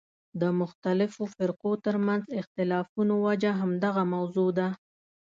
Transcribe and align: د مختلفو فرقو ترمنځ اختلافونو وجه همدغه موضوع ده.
د 0.41 0.43
مختلفو 0.61 1.23
فرقو 1.35 1.71
ترمنځ 1.85 2.23
اختلافونو 2.41 3.13
وجه 3.27 3.51
همدغه 3.61 4.03
موضوع 4.13 4.49
ده. 4.59 4.67